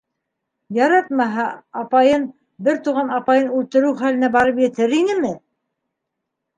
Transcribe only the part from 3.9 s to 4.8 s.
хәленә барып